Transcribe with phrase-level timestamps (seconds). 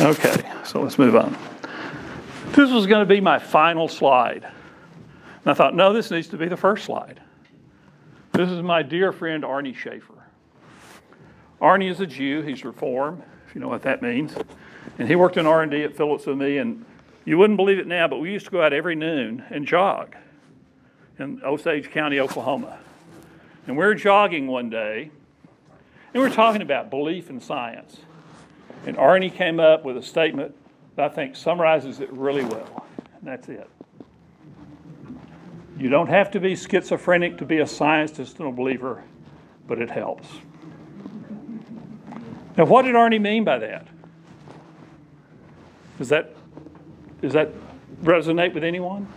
[0.00, 1.36] Okay, so let's move on.
[2.52, 4.44] This was going to be my final slide.
[4.44, 7.20] And I thought, no, this needs to be the first slide.
[8.32, 10.14] This is my dear friend Arnie Schaefer.
[11.60, 12.40] Arnie is a Jew.
[12.40, 14.34] He's Reformed, if you know what that means.
[14.98, 16.56] And he worked in R&D at Phillips with me.
[16.56, 16.86] And
[17.26, 20.16] you wouldn't believe it now, but we used to go out every noon and jog
[21.18, 22.78] in Osage County, Oklahoma.
[23.66, 25.10] And we were jogging one day,
[26.14, 27.98] and we were talking about belief in science.
[28.86, 30.54] And Arnie came up with a statement
[30.96, 32.86] that I think summarizes it really well.
[33.18, 33.68] And that's it.
[35.78, 39.02] You don't have to be schizophrenic to be a scientist and a believer,
[39.66, 40.28] but it helps.
[42.56, 43.86] Now, what did Arnie mean by that?
[45.96, 46.34] Does that,
[47.22, 47.50] does that
[48.02, 49.08] resonate with anyone?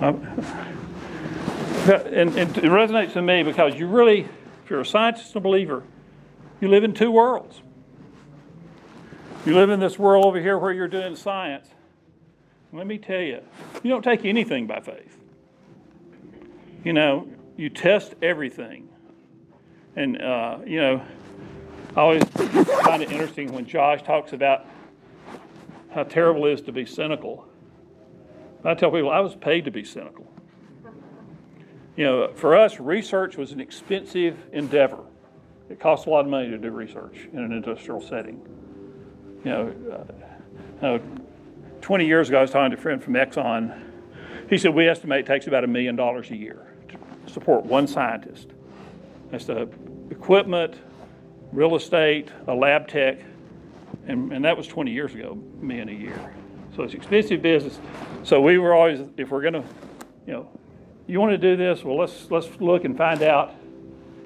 [0.00, 0.22] Um,
[1.86, 4.20] and, and it resonates with me because you really,
[4.64, 5.82] if you're a scientist and a believer,
[6.60, 7.60] you live in two worlds.
[9.46, 11.68] You live in this world over here where you're doing science.
[12.72, 13.40] Let me tell you,
[13.82, 15.18] you don't take anything by faith.
[16.82, 18.88] You know, you test everything.
[19.96, 21.02] And, uh, you know,
[21.96, 24.66] I always find it interesting when Josh talks about
[25.92, 27.46] how terrible it is to be cynical.
[28.64, 30.26] I tell people I was paid to be cynical.
[31.96, 35.04] You know, for us, research was an expensive endeavor.
[35.70, 38.40] It costs a lot of money to do research in an industrial setting.
[39.44, 40.06] You know,
[40.82, 40.98] uh,
[41.80, 43.82] 20 years ago, I was talking to a friend from Exxon.
[44.48, 47.86] He said, We estimate it takes about a million dollars a year to support one
[47.86, 48.48] scientist.
[49.30, 49.68] That's the
[50.10, 50.76] equipment,
[51.52, 53.20] real estate, a lab tech,
[54.06, 56.34] and, and that was 20 years ago, million a year.
[56.76, 57.78] So it's expensive business.
[58.22, 59.64] So we were always, if we're going to,
[60.26, 60.48] you know,
[61.06, 63.54] you want to do this, well, let's, let's look and find out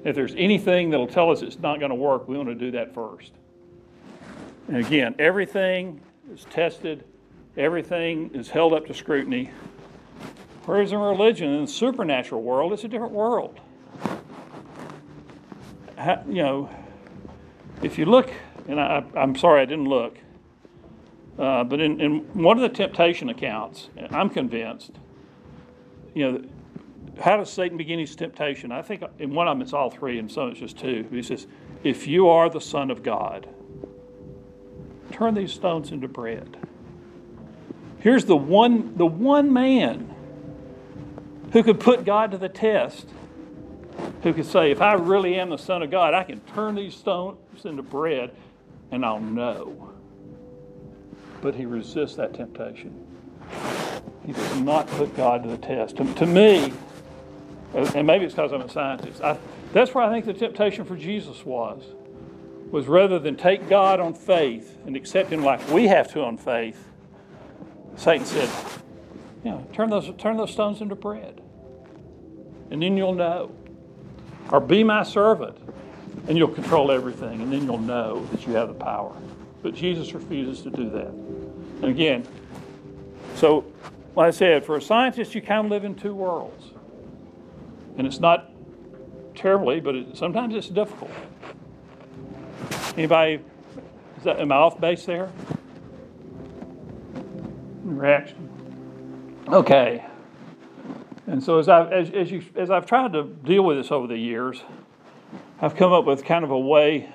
[0.03, 2.71] if there's anything that'll tell us it's not going to work, we want to do
[2.71, 3.33] that first.
[4.67, 7.03] And again, everything is tested,
[7.57, 9.49] everything is held up to scrutiny.
[10.65, 13.59] Whereas in religion, in the supernatural world, it's a different world.
[15.97, 16.69] How, you know,
[17.81, 18.31] if you look,
[18.67, 20.17] and I, am sorry I didn't look,
[21.39, 24.91] uh, but in, in one of the temptation accounts, I'm convinced,
[26.13, 26.43] you know,
[27.21, 28.71] how does Satan begin his temptation?
[28.71, 31.07] I think in one of them it's all three, and some it's just two.
[31.11, 31.47] He says,
[31.83, 33.47] If you are the Son of God,
[35.11, 36.57] turn these stones into bread.
[37.99, 40.13] Here's the one, the one man
[41.51, 43.09] who could put God to the test,
[44.23, 46.95] who could say, If I really am the Son of God, I can turn these
[46.95, 48.31] stones into bread
[48.91, 49.91] and I'll know.
[51.41, 53.05] But he resists that temptation.
[54.25, 55.97] He does not put God to the test.
[55.97, 56.73] To, to me,
[57.73, 59.21] and maybe it's because I'm a scientist.
[59.21, 59.37] I,
[59.73, 61.83] that's where I think the temptation for Jesus was,
[62.71, 66.37] was rather than take God on faith and accept Him like we have to on
[66.37, 66.83] faith,
[67.95, 68.49] Satan said,
[69.43, 71.41] you know, turn those, turn those stones into bread.
[72.71, 73.51] And then you'll know.
[74.51, 75.57] Or be my servant,
[76.27, 79.15] and you'll control everything, and then you'll know that you have the power.
[79.61, 81.07] But Jesus refuses to do that.
[81.07, 82.25] And again,
[83.35, 83.65] so
[84.15, 86.71] like I said, for a scientist, you kind of live in two worlds.
[87.97, 88.51] And it's not
[89.35, 91.11] terribly, but it, sometimes it's difficult.
[92.95, 93.41] Anybody,
[94.17, 95.31] is that, am I off base there?
[97.83, 98.49] Reaction?
[99.47, 100.05] Okay.
[101.27, 104.07] And so as I've, as, as, you, as I've tried to deal with this over
[104.07, 104.61] the years,
[105.61, 107.09] I've come up with kind of a way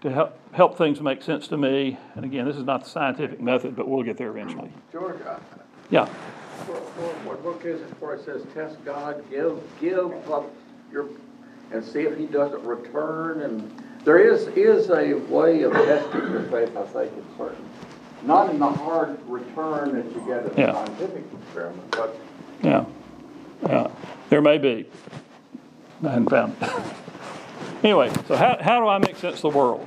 [0.00, 1.98] to help, help things make sense to me.
[2.14, 4.70] And again, this is not the scientific method, but we'll get there eventually.
[4.90, 5.20] George,
[5.90, 6.08] Yeah.
[7.24, 10.50] What book is it where it says test God, give, give up
[10.92, 11.06] your,
[11.72, 16.42] and see if he doesn't return, and there is, is a way of testing your
[16.44, 17.64] faith, I think, in certain,
[18.24, 20.70] not in the hard return that you get in Yeah.
[20.70, 22.16] a scientific experiment, but
[22.62, 22.84] Yeah,
[23.66, 23.88] yeah,
[24.28, 24.86] there may be.
[26.04, 26.70] I hadn't found it.
[27.84, 29.84] Anyway, so how, how do I make sense of the world?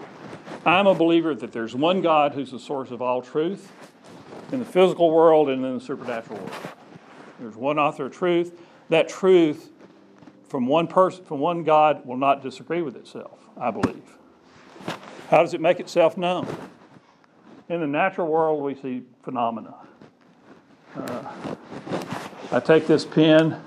[0.66, 3.72] I'm a believer that there's one God who's the source of all truth
[4.56, 6.52] in the physical world and in the supernatural world.
[7.40, 8.58] There's one author of truth.
[8.88, 9.70] That truth
[10.48, 14.18] from one person, from one God, will not disagree with itself, I believe.
[15.30, 16.48] How does it make itself known?
[17.68, 19.74] In the natural world, we see phenomena.
[20.96, 21.56] Uh,
[22.52, 23.62] I take this pen,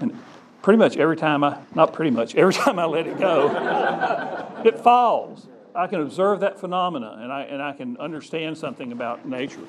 [0.00, 0.22] and
[0.60, 4.78] pretty much every time I, not pretty much, every time I let it go, it
[4.78, 5.46] falls.
[5.76, 9.60] I can observe that phenomena and I, and I can understand something about nature.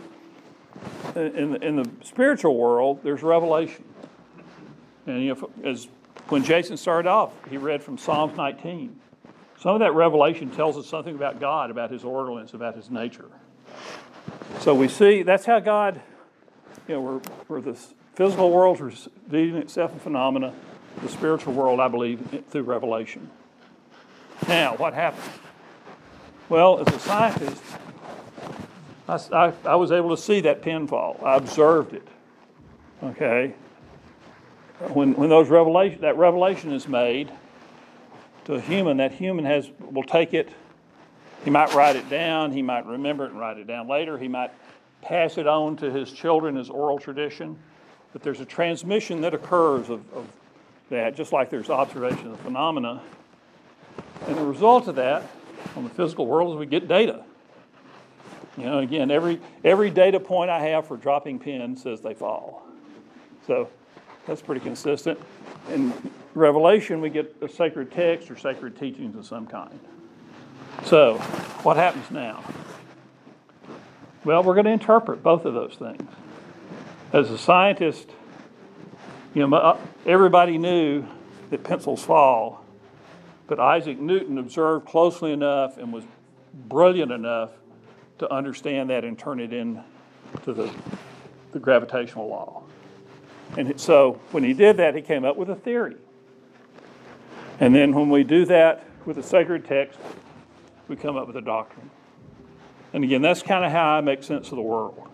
[1.15, 3.83] In, the, in the spiritual world, there's revelation.
[5.05, 5.87] And you know, as
[6.29, 8.99] when Jason started off, he read from Psalms 19.
[9.59, 13.25] some of that revelation tells us something about God, about His orderliness, about His nature.
[14.59, 16.01] So we see that's how God,
[16.87, 17.77] you know, we're, we're the
[18.15, 20.53] physical world is revealing itself in phenomena,
[21.01, 23.29] the spiritual world, I believe, through revelation.
[24.47, 25.25] Now, what happens?
[26.49, 27.61] Well, as a scientist,
[29.09, 31.21] I, I, I was able to see that pinfall.
[31.21, 32.07] I observed it.
[33.03, 33.53] Okay?
[34.93, 37.29] When, when those revelation, that revelation is made
[38.45, 40.49] to a human, that human has, will take it,
[41.43, 44.29] he might write it down, he might remember it and write it down later, he
[44.29, 44.51] might
[45.01, 47.57] pass it on to his children as oral tradition.
[48.13, 50.25] But there's a transmission that occurs of, of
[50.89, 53.01] that, just like there's observation of phenomena.
[54.27, 55.23] And the result of that
[55.75, 57.23] on the physical world is we get data.
[58.57, 62.63] You know, again, every, every data point I have for dropping pins says they fall.
[63.45, 63.69] So
[64.25, 65.19] that's pretty consistent.
[65.69, 65.93] In
[66.33, 69.79] Revelation, we get a sacred text or sacred teachings of some kind.
[70.85, 71.17] So,
[71.63, 72.43] what happens now?
[74.23, 76.09] Well, we're going to interpret both of those things.
[77.13, 78.09] As a scientist,
[79.33, 81.05] you know, uh, everybody knew
[81.49, 82.63] that pencils fall,
[83.47, 86.03] but Isaac Newton observed closely enough and was
[86.53, 87.51] brilliant enough
[88.19, 89.83] to understand that and turn it into
[90.45, 90.69] the,
[91.53, 92.63] the gravitational law.
[93.57, 95.95] And so when he did that, he came up with a theory.
[97.59, 99.97] And then when we do that with a sacred text,
[100.87, 101.89] we come up with a doctrine.
[102.93, 105.07] And again, that's kind of how I make sense of the world.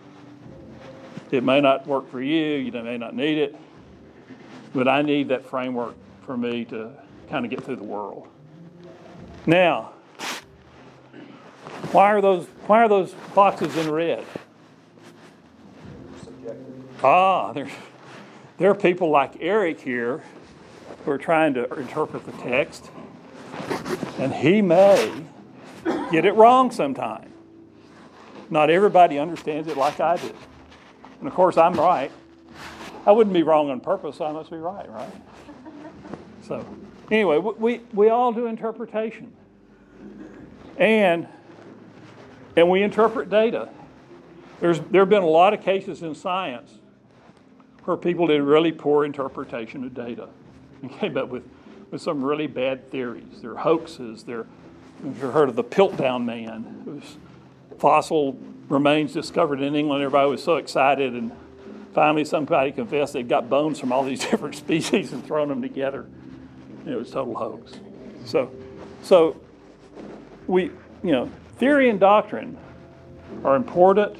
[1.30, 3.56] It may not work for you, you may not need it,
[4.74, 5.94] but I need that framework
[6.24, 6.90] for me to
[7.28, 8.28] kind of get through the world.
[9.46, 9.92] Now,
[11.92, 14.24] why are those why are those boxes in red?
[17.02, 17.68] Ah, there,
[18.56, 20.22] there are people like Eric here
[21.04, 22.90] who are trying to interpret the text,
[24.18, 25.24] and he may
[26.10, 27.30] get it wrong sometime.
[28.48, 30.32] Not everybody understands it like I do.
[31.18, 32.10] And of course, I'm right.
[33.06, 35.12] I wouldn't be wrong on purpose, so I must be right, right?
[36.42, 36.64] So,
[37.14, 39.32] anyway, we, we all do interpretation.
[40.76, 41.28] And
[42.56, 43.68] and we interpret data.
[44.60, 46.78] There's, there have been a lot of cases in science
[47.84, 50.28] where people did really poor interpretation of data
[50.80, 51.42] and came up with,
[51.90, 53.42] with some really bad theories.
[53.42, 54.22] They're hoaxes.
[54.22, 54.46] They're,
[55.04, 57.02] if you've heard of the Piltdown Man,
[57.78, 58.38] fossil
[58.68, 60.02] remains discovered in England.
[60.02, 61.32] Everybody was so excited, and
[61.92, 66.06] finally somebody confessed they'd got bones from all these different species and thrown them together.
[66.86, 67.72] It was total hoax.
[68.24, 68.50] So,
[69.02, 69.40] so
[70.46, 70.64] we,
[71.02, 72.58] you know, Theory and doctrine
[73.44, 74.18] are important.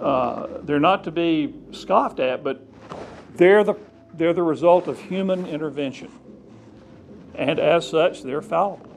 [0.00, 2.66] Uh, they're not to be scoffed at, but
[3.34, 3.74] they're the,
[4.14, 6.10] they're the result of human intervention.
[7.34, 8.90] And as such, they're fallible.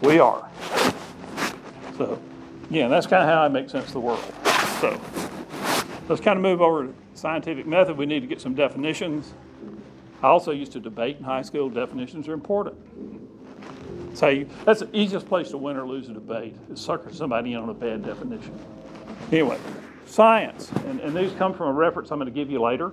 [0.00, 0.48] We are.
[1.98, 2.20] So,
[2.70, 4.24] yeah, that's kind of how I make sense of the world.
[4.80, 4.98] So,
[6.08, 7.98] let's kind of move over to scientific method.
[7.98, 9.34] We need to get some definitions.
[10.26, 11.70] I also used to debate in high school.
[11.70, 12.74] Definitions are important.
[14.12, 17.60] So that's the easiest place to win or lose a debate is sucker somebody in
[17.60, 18.58] on a bad definition.
[19.30, 19.56] Anyway,
[20.04, 22.92] science, and, and these come from a reference I'm going to give you later.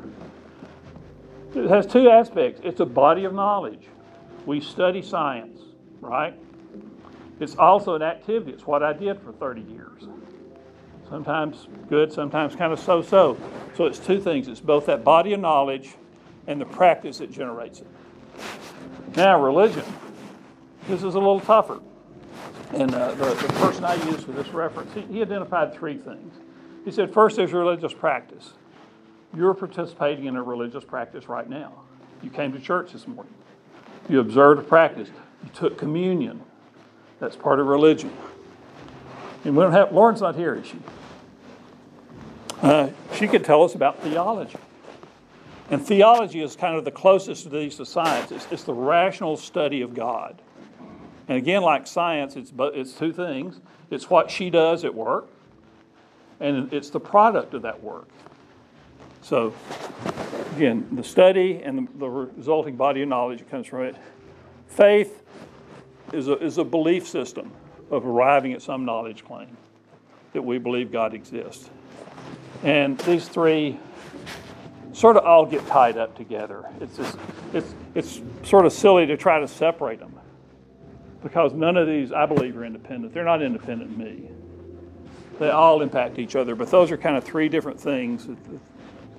[1.55, 2.61] It has two aspects.
[2.63, 3.87] It's a body of knowledge.
[4.45, 5.59] We study science,
[6.01, 6.35] right?
[7.39, 8.51] It's also an activity.
[8.51, 10.03] It's what I did for 30 years.
[11.09, 13.39] Sometimes good, sometimes kind of so so.
[13.75, 15.95] So it's two things it's both that body of knowledge
[16.47, 17.87] and the practice that generates it.
[19.15, 19.85] Now, religion.
[20.87, 21.79] This is a little tougher.
[22.73, 26.33] And uh, the, the person I used for this reference, he, he identified three things.
[26.83, 28.53] He said, first, there's religious practice.
[29.35, 31.81] You're participating in a religious practice right now.
[32.21, 33.33] You came to church this morning.
[34.09, 35.09] You observed a practice.
[35.43, 36.41] You took communion.
[37.19, 38.11] That's part of religion.
[39.45, 40.77] And we don't have, Lauren's not here, is she?
[42.61, 44.57] Uh, she could tell us about theology.
[45.69, 48.31] And theology is kind of the closest to these to science.
[48.31, 50.41] It's, it's the rational study of God.
[51.27, 55.27] And again, like science, it's, it's two things it's what she does at work,
[56.39, 58.07] and it's the product of that work.
[59.21, 59.53] So,
[60.55, 63.95] again, the study and the, the resulting body of knowledge that comes from it.
[64.67, 65.23] Faith
[66.11, 67.51] is a, is a belief system
[67.91, 69.55] of arriving at some knowledge claim
[70.33, 71.69] that we believe God exists.
[72.63, 73.79] And these three
[74.93, 76.65] sort of all get tied up together.
[76.79, 77.17] It's, just,
[77.53, 80.17] it's, it's sort of silly to try to separate them
[81.23, 83.13] because none of these, I believe, are independent.
[83.13, 84.29] They're not independent of me.
[85.39, 88.37] They all impact each other, but those are kind of three different things that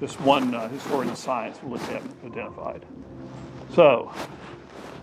[0.01, 2.85] this one uh, historian of science at and identified.
[3.75, 4.13] So,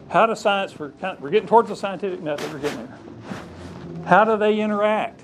[0.09, 2.97] How does science, we're, kind of, we're getting towards the scientific method, we're getting there.
[4.05, 5.23] How do they interact?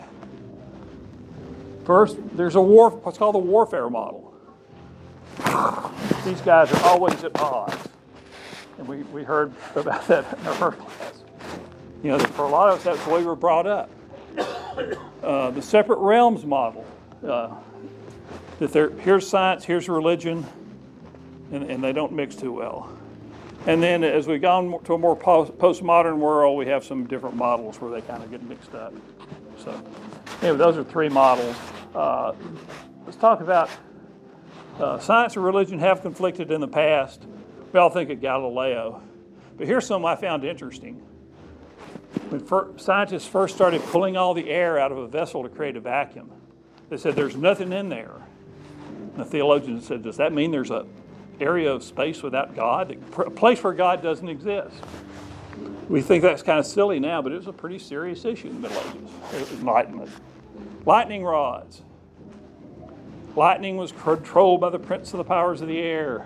[1.85, 4.26] First, there's a war, what's called the warfare model.
[6.25, 7.75] These guys are always at odds.
[8.77, 11.13] And we, we heard about that in our first class.
[12.03, 13.89] You know, for a lot of us, that's the way we were brought up.
[15.23, 16.85] Uh, the separate realms model.
[17.25, 17.55] Uh,
[18.59, 20.45] that there, here's science, here's religion,
[21.51, 22.91] and, and they don't mix too well.
[23.65, 27.35] And then as we've gone to a more post, postmodern world, we have some different
[27.35, 28.93] models where they kind of get mixed up.
[29.57, 29.71] So,
[30.41, 31.55] anyway, those are three models.
[31.93, 32.33] Uh,
[33.05, 33.69] let's talk about
[34.79, 37.25] uh, science and religion have conflicted in the past.
[37.73, 39.01] We all think of Galileo.
[39.57, 40.95] But here's something I found interesting.
[42.29, 45.79] When scientists first started pulling all the air out of a vessel to create a
[45.79, 46.31] vacuum,
[46.89, 48.15] they said there's nothing in there.
[48.87, 50.85] And the theologian said, Does that mean there's a
[51.39, 54.75] area of space without God, a place where God doesn't exist?
[55.89, 58.61] We think that's kind of silly now, but it was a pretty serious issue in
[58.61, 58.83] the Middle
[59.33, 60.11] Ages, Enlightenment.
[60.85, 61.81] Lightning rods.
[63.37, 66.25] Lightning was controlled by the prince of the powers of the air,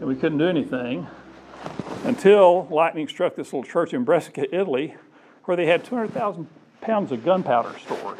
[0.00, 1.06] and we couldn't do anything
[2.04, 4.94] until lightning struck this little church in Brescia, Italy,
[5.44, 6.48] where they had 200,000
[6.80, 8.18] pounds of gunpowder stored.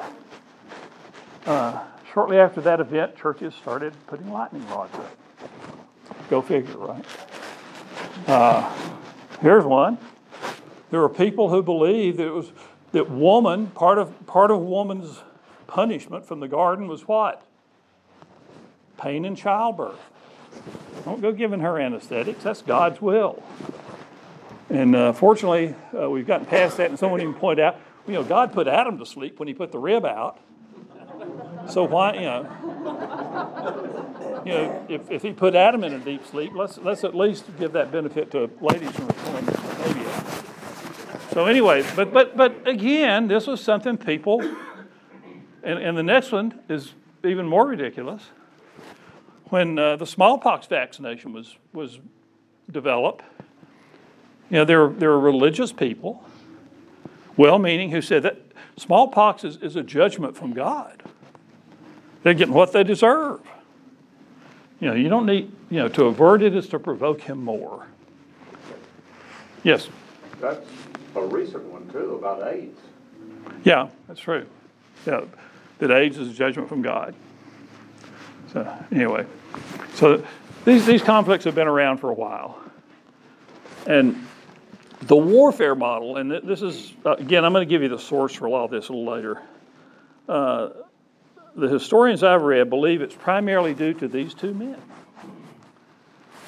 [1.47, 5.17] Uh, shortly after that event, churches started putting lightning rods up.
[6.29, 7.05] Go figure, right?
[8.27, 8.75] Uh,
[9.41, 9.97] here's one.
[10.91, 12.53] There were people who believed that it was
[12.93, 15.23] that woman part of part of woman's
[15.67, 17.43] punishment from the garden was what?
[18.99, 20.01] Pain in childbirth.
[21.05, 22.43] Don't go giving her anesthetics.
[22.43, 23.43] That's God's will.
[24.69, 27.77] And uh, fortunately, uh, we've gotten past that, and someone even pointed out,
[28.07, 30.41] you know, God put Adam to sleep when he put the rib out.
[31.69, 32.43] So why, you know,
[34.45, 37.45] you know, if, if he put Adam in a deep sleep, let's let's at least
[37.59, 39.03] give that benefit to ladies the
[39.85, 40.07] baby.
[41.33, 44.41] So anyway, but but but again, this was something people,
[45.63, 46.93] and, and the next one is
[47.25, 48.31] even more ridiculous.
[49.51, 52.01] When uh, the smallpox vaccination was was
[52.71, 53.25] developed,
[54.51, 56.25] you know, there there were religious people,
[57.37, 58.39] well-meaning, who said that
[58.77, 61.03] smallpox is, is a judgment from God.
[62.23, 63.41] They're getting what they deserve.
[64.81, 67.87] You know, you don't need, you know, to avert it is to provoke him more.
[69.63, 69.89] Yes.
[70.41, 70.67] That's
[71.15, 72.79] a recent one too, about AIDS.
[73.65, 74.45] Yeah, that's true.
[75.07, 75.25] Yeah,
[75.79, 77.15] that AIDS is a judgment from God.
[78.57, 79.27] So anyway,
[79.97, 80.25] so
[80.65, 82.59] these these conflicts have been around for a while,
[83.87, 84.27] and
[85.03, 88.33] the warfare model, and this is uh, again, I'm going to give you the source
[88.33, 89.43] for a lot of this a little later.
[90.27, 90.71] Uh,
[91.55, 94.81] the historians I've read believe it's primarily due to these two men.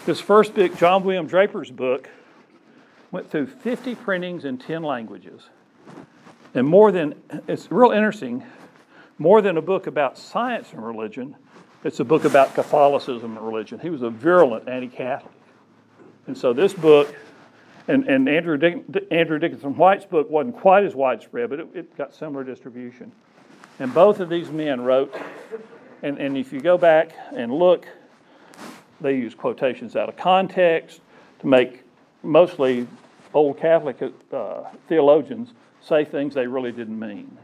[0.06, 2.08] This first book, John William Draper's book,
[3.10, 5.42] went through 50 printings in 10 languages.
[6.54, 8.46] And more than, it's real interesting,
[9.18, 11.36] more than a book about science and religion,
[11.84, 13.78] it's a book about Catholicism and religion.
[13.78, 15.32] He was a virulent anti Catholic.
[16.26, 17.14] And so this book,
[17.86, 21.96] and, and Andrew, Dick, Andrew Dickinson White's book wasn't quite as widespread, but it, it
[21.96, 23.12] got similar distribution.
[23.78, 25.14] And both of these men wrote,
[26.02, 27.86] and, and if you go back and look,
[29.00, 31.00] they use quotations out of context
[31.40, 31.84] to make
[32.22, 32.86] mostly
[33.32, 37.38] old Catholic uh, theologians say things they really didn't mean.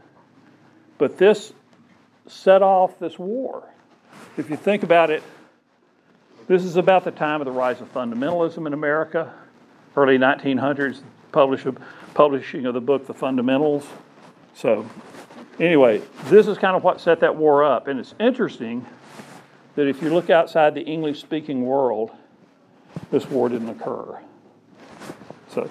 [0.97, 1.53] But this
[2.27, 3.63] set off this war.
[4.37, 5.23] If you think about it,
[6.47, 9.33] this is about the time of the rise of fundamentalism in America,
[9.95, 11.01] early 1900s,
[11.31, 11.65] publish,
[12.13, 13.87] publishing of the book The Fundamentals.
[14.53, 14.85] So
[15.59, 17.87] Anyway, this is kind of what set that war up.
[17.87, 18.85] And it's interesting
[19.75, 22.11] that if you look outside the English speaking world,
[23.09, 24.19] this war didn't occur.
[25.49, 25.69] So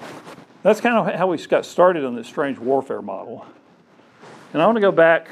[0.62, 3.46] that's kind of how we got started on this strange warfare model.
[4.52, 5.28] And I want to go back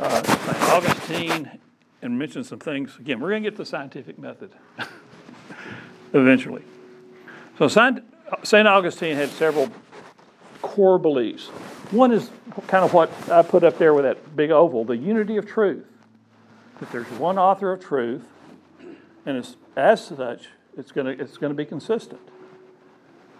[0.00, 0.62] uh, St.
[0.70, 1.50] Augustine
[2.04, 2.96] and mention some things.
[3.00, 4.52] Again, we're going to get the scientific method
[6.12, 6.62] eventually.
[7.58, 8.68] So St.
[8.68, 9.70] Augustine had several
[10.60, 11.46] core beliefs.
[11.90, 12.30] One is
[12.66, 15.86] kind of what I put up there with that big oval the unity of truth.
[16.80, 18.24] That there's one author of truth,
[19.24, 19.46] and
[19.76, 22.20] as such, it's going to it's going to be consistent.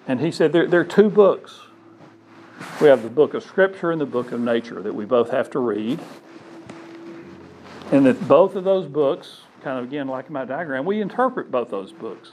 [0.06, 1.60] And he said there, there are two books.
[2.80, 5.50] We have the book of Scripture and the book of nature that we both have
[5.50, 5.98] to read.
[7.94, 11.70] And that both of those books, kind of again like my diagram, we interpret both
[11.70, 12.32] those books.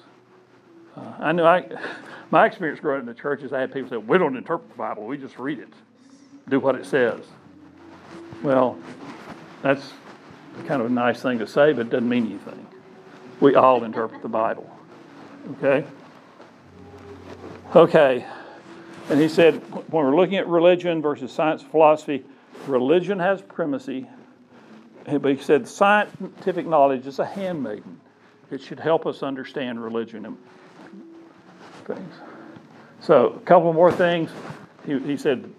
[0.98, 1.70] Uh, I know I,
[2.32, 4.70] my experience growing up in the church is I had people say, we don't interpret
[4.72, 5.74] the Bible, we just read it
[6.50, 7.22] do what it says.
[8.44, 8.78] Well,
[9.62, 9.94] that's
[10.66, 12.68] kind of a nice thing to say, but it doesn't mean anything.
[13.40, 14.70] We all interpret the Bible.
[15.58, 15.86] Okay?
[17.76, 18.26] Okay,
[19.10, 19.56] and he said,
[19.92, 22.26] when we're looking at religion versus science and philosophy,
[22.68, 24.08] religion has primacy.
[25.06, 28.00] But he said scientific knowledge is a handmaiden.
[28.52, 30.38] It should help us understand religion and
[31.86, 32.14] things.
[33.00, 34.30] So, a couple more things.
[34.86, 35.52] He, he said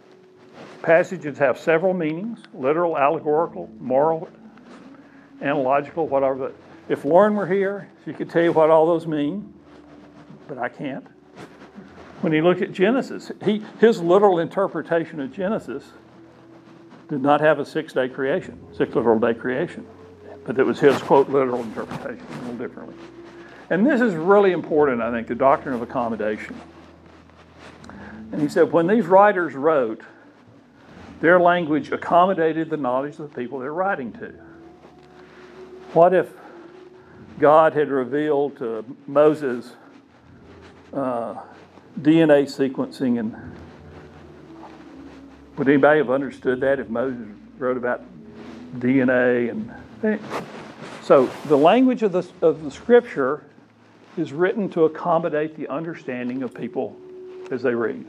[0.82, 4.28] passages have several meanings literal, allegorical, moral,
[5.40, 6.52] analogical, whatever.
[6.88, 9.52] If Lauren were here, she could tell you what all those mean,
[10.48, 11.06] but I can't.
[12.20, 15.84] When he looked at Genesis, he, his literal interpretation of Genesis
[17.08, 19.86] did not have a six day creation, six literal day creation,
[20.44, 22.94] but it was his quote literal interpretation, a little differently.
[23.70, 26.60] And this is really important, I think, the doctrine of accommodation.
[28.32, 30.02] And he said, when these writers wrote,
[31.20, 34.34] their language accommodated the knowledge of the people they're writing to.
[35.92, 36.28] What if
[37.38, 39.72] God had revealed to Moses
[40.92, 41.36] uh,
[42.00, 43.36] DNA sequencing and
[45.56, 47.26] would anybody have understood that if Moses
[47.58, 48.02] wrote about
[48.78, 49.72] DNA and
[51.02, 53.44] so the language of the, of the scripture
[54.16, 56.96] is written to accommodate the understanding of people
[57.50, 58.04] as they read.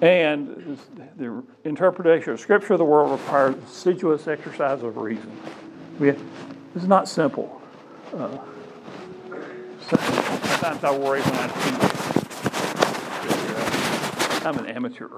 [0.00, 0.78] And
[1.16, 5.32] the interpretation of scripture of the world requires assiduous exercise of reason.
[6.00, 7.60] It's not simple.
[8.14, 8.38] Uh,
[9.80, 11.50] sometimes I worry when.
[14.46, 15.08] I'm an amateur.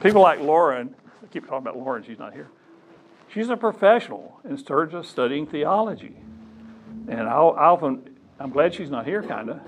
[0.00, 2.48] People like Lauren, I keep talking about Lauren, she's not here.
[3.32, 6.16] She's a professional in of studying theology.
[7.08, 9.60] And I often, I'm glad she's not here, kind of,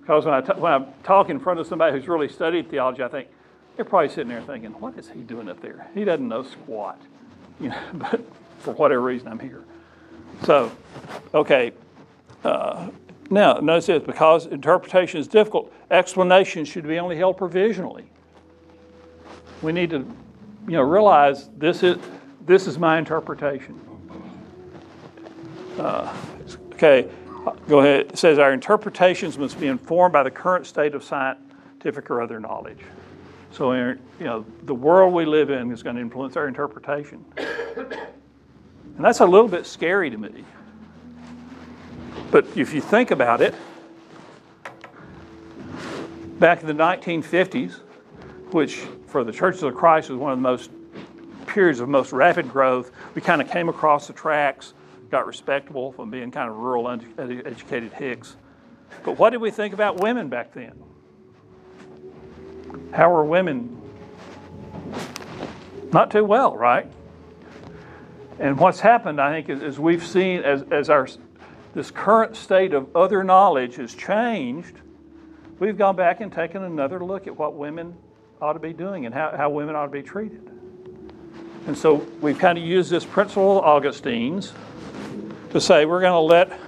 [0.00, 3.02] because when I, t- when I talk in front of somebody who's really studied theology,
[3.02, 3.28] I think,
[3.76, 5.88] they're probably sitting there thinking, what is he doing up there?
[5.94, 7.00] He doesn't know squat.
[7.60, 8.24] You know, but
[8.60, 9.64] for whatever reason, I'm here.
[10.44, 10.72] So,
[11.34, 11.72] okay.
[12.42, 12.88] Uh,
[13.28, 18.10] now, notice this because interpretation is difficult, explanation should be only held provisionally.
[19.62, 19.98] We need to,
[20.66, 21.98] you know, realize this is
[22.46, 23.78] this is my interpretation.
[25.78, 26.14] Uh,
[26.72, 27.08] okay,
[27.68, 28.06] go ahead.
[28.06, 32.40] It says our interpretations must be informed by the current state of scientific or other
[32.40, 32.80] knowledge.
[33.52, 37.24] So, you know, the world we live in is going to influence our interpretation.
[37.36, 40.44] And that's a little bit scary to me.
[42.30, 43.54] But if you think about it,
[46.38, 47.80] back in the 1950s,
[48.52, 50.70] which for the Churches of Christ was one of the most
[51.46, 54.72] periods of most rapid growth, we kind of came across the tracks,
[55.10, 58.36] got respectable from being kind of rural, educated hicks.
[59.04, 60.72] But what did we think about women back then?
[62.92, 63.76] How were women?
[65.92, 66.90] Not too well, right?
[68.38, 71.08] And what's happened, I think, is, is we've seen as, as our
[71.74, 74.74] this current state of other knowledge has changed,
[75.58, 77.96] we've gone back and taken another look at what women
[78.40, 80.50] ought to be doing and how, how women ought to be treated.
[81.66, 84.52] And so we've kind of used this principle of Augustine's
[85.50, 86.58] to say we're going to let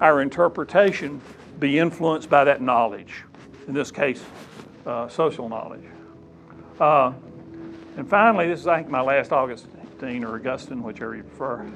[0.00, 1.20] our interpretation
[1.58, 3.24] be influenced by that knowledge,
[3.66, 4.22] in this case,
[4.86, 5.84] uh, social knowledge.
[6.78, 7.12] Uh,
[7.96, 11.68] and finally, this is, I think, my last Augustine or Augustine, whichever you prefer.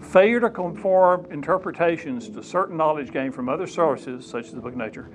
[0.00, 4.72] Failure to conform interpretations to certain knowledge gained from other sources, such as the Book
[4.72, 5.10] of Nature,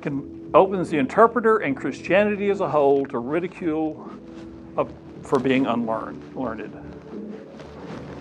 [0.00, 4.10] can, opens the interpreter and Christianity as a whole to ridicule
[4.76, 6.72] of, for being unlearned, learned.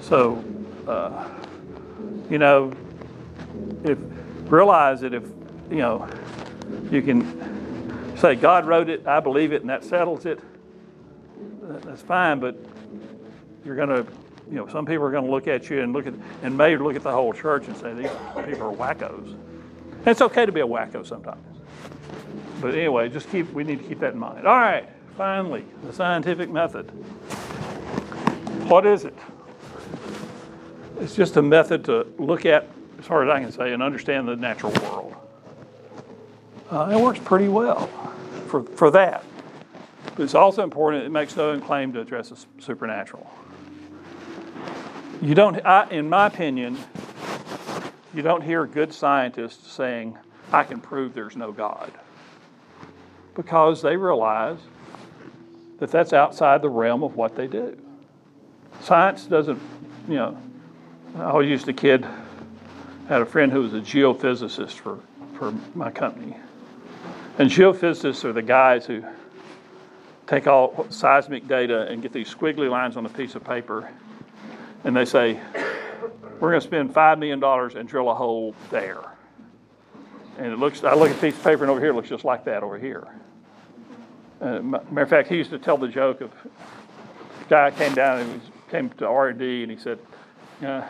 [0.02, 0.44] So,
[0.88, 1.28] uh,
[2.30, 2.72] you know,
[3.84, 3.98] if
[4.46, 5.24] realize that if
[5.70, 6.08] you know
[6.92, 10.40] you can say God wrote it, I believe it, and that settles it,
[11.62, 12.40] that's fine.
[12.40, 12.56] But
[13.64, 14.06] you're going to
[14.50, 16.76] you know, some people are going to look at you and look at, and may
[16.76, 18.10] look at the whole church and say, these
[18.48, 19.34] people are wackos.
[19.34, 21.49] And it's okay to be a wacko sometimes.
[22.62, 24.46] But anyway, just keep, we need to keep that in mind.
[24.46, 26.90] All right, finally, the scientific method.
[28.68, 29.18] What is it?
[31.00, 32.68] It's just a method to look at,
[33.00, 35.16] as far as I can say, and understand the natural world.
[36.70, 37.88] Uh, it works pretty well
[38.48, 39.24] for, for that.
[40.16, 43.32] But it's also important, it makes no claim to address the supernatural.
[45.22, 46.78] You don't, I, in my opinion,
[48.14, 50.18] you don't hear good scientists saying,
[50.52, 51.92] I can prove there's no God.
[53.36, 54.60] Because they realize
[55.80, 57.78] that that's outside the realm of what they do.
[58.82, 59.62] Science doesn't,
[60.08, 60.38] you know,
[61.18, 62.06] I always used a kid,
[63.08, 65.00] had a friend who was a geophysicist for,
[65.36, 66.36] for my company.
[67.38, 69.04] And geophysicists are the guys who
[70.28, 73.90] take all seismic data and get these squiggly lines on a piece of paper
[74.84, 75.40] and they say,
[76.40, 77.44] we're going to spend $5 million
[77.78, 79.02] and drill a hole there.
[80.40, 82.08] And it looks, I look at a piece of paper and over here, it looks
[82.08, 83.06] just like that over here.
[84.40, 86.32] Uh, matter of fact, he used to tell the joke of,
[87.50, 90.00] guy came down and was, came to R and D and he said,
[90.66, 90.84] uh,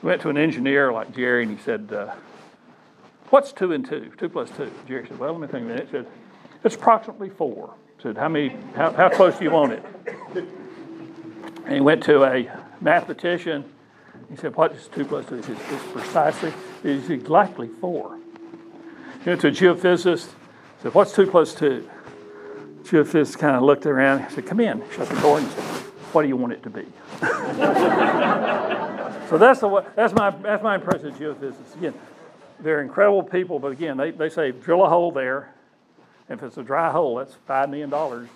[0.00, 2.14] went to an engineer like Jerry and he said, uh,
[3.28, 4.10] what's two and two?
[4.16, 4.72] Two plus two.
[4.88, 5.84] Jerry said, well, let me think a minute.
[5.84, 6.06] He said,
[6.64, 7.74] it's approximately four.
[7.98, 9.84] He Said, how many, how, how close do you want it?
[11.66, 13.62] And he went to a mathematician.
[14.30, 15.36] He said, what is two plus two?
[15.36, 18.19] He said, it's precisely, it's exactly four.
[19.22, 20.30] He went to a geophysicist.
[20.82, 21.88] Said, what's two plus two?
[22.82, 24.24] Geophysicist kind of looked around.
[24.24, 24.82] He said, come in.
[24.92, 25.64] Shut the door and said,
[26.12, 26.86] what do you want it to be?
[29.28, 31.76] so that's the that's my that's my impression of geophysicists.
[31.76, 31.94] Again,
[32.58, 35.54] they're incredible people, but again, they, they say drill a hole there.
[36.28, 38.28] If it's a dry hole, that's five million dollars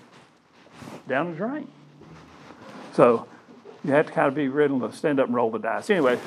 [1.09, 1.69] down the drain.
[2.93, 3.27] So
[3.85, 5.91] you have to kind of be willing to stand up and roll the dice.
[5.91, 6.19] Anyway,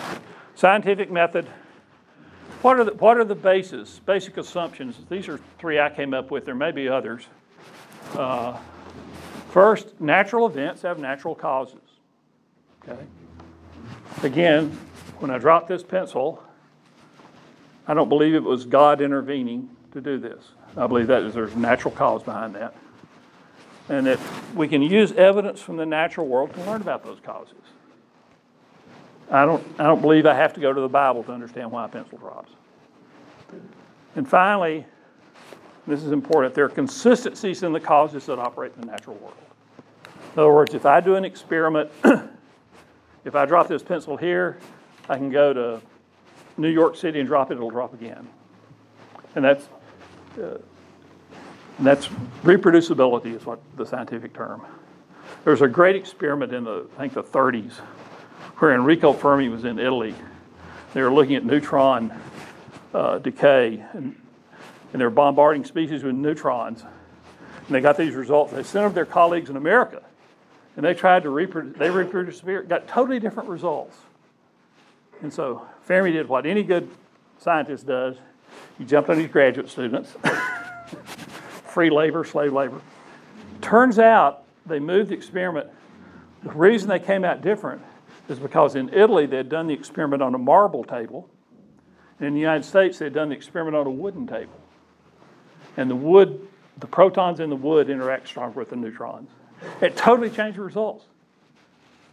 [0.56, 1.48] scientific method.
[2.62, 4.98] What are the, what are the bases, basic assumptions?
[5.10, 6.46] These are three I came up with.
[6.46, 7.28] There may be others.
[8.14, 8.58] Uh,
[9.52, 11.80] first, natural events have natural causes.
[12.84, 13.00] Okay.
[14.24, 14.72] Again,
[15.20, 16.44] when I dropped this pencil,
[17.88, 20.44] I don't believe it was God intervening to do this.
[20.76, 22.76] I believe that there's a natural cause behind that.
[23.90, 24.20] And that
[24.56, 27.56] we can use evidence from the natural world to learn about those causes.
[29.30, 31.86] I don't, I don't believe I have to go to the Bible to understand why
[31.86, 32.52] a pencil drops.
[34.16, 34.86] And finally,
[35.86, 39.36] this is important, there are consistencies in the causes that operate in the natural world.
[40.34, 41.90] In other words, if I do an experiment,
[43.26, 44.58] if I drop this pencil here,
[45.10, 45.82] I can go to
[46.58, 48.28] New York City and drop it, it'll drop again.
[49.36, 49.68] And that's,
[50.38, 50.58] uh,
[51.78, 52.08] and that's
[52.44, 54.66] reproducibility is what the scientific term.
[55.44, 57.74] There was a great experiment in the, I think the 30s,
[58.58, 60.16] where Enrico Fermi was in Italy.
[60.94, 62.12] They were looking at neutron
[62.94, 64.16] uh, decay, and,
[64.94, 66.82] and they were bombarding species with neutrons.
[66.82, 68.54] And they got these results.
[68.54, 70.02] They sent them to their colleagues in America,
[70.76, 71.78] and they tried to reproduce.
[71.78, 73.98] They reproduced, got totally different results.
[75.22, 76.90] And so Fermi did what any good
[77.40, 78.16] scientist does.
[78.78, 80.16] He jumped on these graduate students,
[81.68, 82.82] free labor, slave labor.
[83.62, 85.68] Turns out they moved the experiment.
[86.44, 87.82] The reason they came out different
[88.30, 91.30] is because in Italy they had done the experiment on a marble table.
[92.20, 94.60] And in the United States they had done the experiment on a wooden table.
[95.76, 96.48] And the wood,
[96.80, 99.30] the protons in the wood interact stronger with the neutrons.
[99.82, 101.06] It totally changed the results.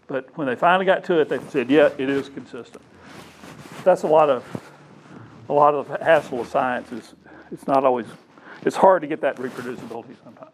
[0.07, 2.83] But when they finally got to it, they said, yeah, it is consistent.
[3.85, 4.45] That's a lot of
[5.49, 7.15] a lot of hassle of science is
[7.53, 8.07] it's not always
[8.65, 10.51] it's hard to get that reproducibility sometimes.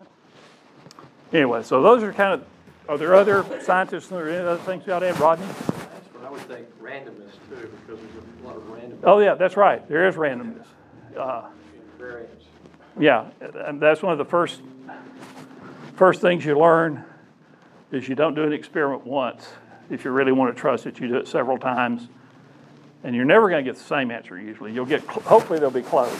[1.32, 2.44] Anyway, so those are kind of
[2.90, 5.46] are there other scientists or any other things you ought to add, Rodney?
[5.46, 9.34] That's what I would think randomness too, because there's a lot of random Oh yeah,
[9.34, 9.88] that's right.
[9.88, 10.66] There is randomness.
[11.16, 11.42] Uh,
[11.98, 12.42] variance.
[12.98, 14.60] yeah, and that's one of the first
[15.94, 17.04] first things you learn
[17.92, 19.48] is you don't do an experiment once.
[19.88, 22.08] If you really want to trust it, you do it several times.
[23.04, 24.72] And you're never going to get the same answer usually.
[24.72, 26.16] You'll get, cl- hopefully, they'll be close.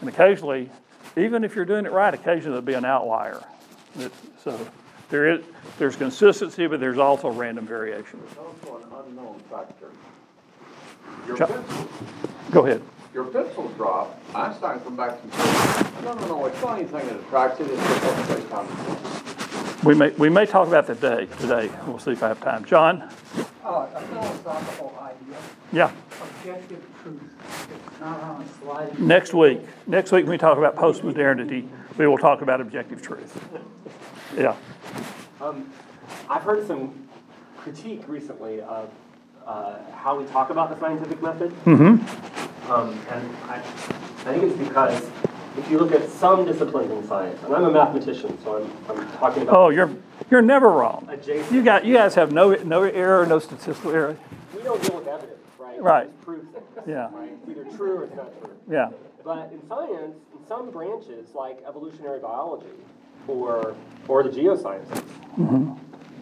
[0.00, 0.70] And occasionally,
[1.16, 3.42] even if you're doing it right, occasionally there'll be an outlier.
[4.42, 4.58] So
[5.10, 5.44] there is,
[5.78, 8.20] there's consistency, but there's also random variation.
[8.24, 9.88] There's also an unknown factor.
[11.26, 11.48] Your Chuck.
[11.50, 11.88] pencil,
[12.50, 12.82] Go ahead.
[13.14, 17.16] your pencil drop, Einstein come back and said, no, no, no, it's not anything that
[17.20, 19.84] attracts it, it's just what space-time.
[19.84, 21.70] We may, we may talk about that day, today.
[21.86, 22.64] We'll see if I have time.
[22.64, 23.02] John?
[23.64, 25.36] Uh, a philosophical idea,
[25.72, 25.90] Yeah,
[26.22, 27.20] objective truth,
[27.90, 28.98] it's not on a slide.
[28.98, 29.60] next week.
[29.86, 33.38] Next week, when we talk about postmodernity, we will talk about objective truth.
[34.36, 34.56] Yeah.
[35.40, 35.70] Um,
[36.28, 37.08] I've heard some
[37.56, 38.90] critique recently of
[39.46, 41.50] uh, how we talk about the scientific method.
[41.64, 42.70] Mm-hmm.
[42.70, 43.60] Um, and I, I
[44.34, 45.02] think it's because
[45.56, 49.10] if you look at some disciplines in science, and I'm a mathematician, so I'm, I'm
[49.18, 49.90] talking about Oh, you're,
[50.30, 51.06] you're never wrong.
[51.10, 51.50] adjacent.
[51.52, 54.16] You got, you guys have no, no error, no statistical error.
[54.54, 55.80] we don't deal with evidence, right?
[55.80, 56.06] Right.
[56.06, 56.86] We just prove things.
[56.86, 57.08] Yeah.
[57.12, 57.30] Right?
[57.48, 58.50] It's either true or it's not true.
[58.70, 58.90] Yeah,
[59.24, 62.66] But in science, in some branches like evolutionary biology
[63.28, 63.74] or
[64.08, 65.02] or the geosciences,
[65.38, 65.72] mm-hmm.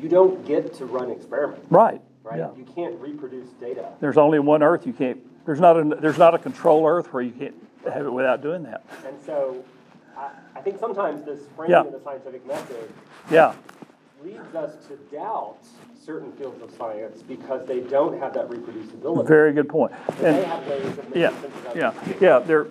[0.03, 2.01] you don't get to run experiments, right.
[2.25, 2.39] right?
[2.39, 2.51] Yeah.
[2.57, 3.93] You can't reproduce data.
[4.01, 4.87] There's only one Earth.
[4.87, 8.13] You can't, there's not a, there's not a control Earth where you can't have it
[8.13, 8.85] without doing that.
[9.07, 9.65] And so
[10.17, 11.83] I, I think sometimes this framing Yeah.
[11.83, 12.93] of the scientific method
[13.31, 13.55] Yeah,
[14.25, 15.59] leads us to doubt
[16.05, 19.29] certain fields of science because they don't have that reproducibility.
[19.29, 19.93] very good point.
[20.19, 21.77] they And, have ways of yeah, sense of that.
[21.77, 22.67] yeah, yeah, there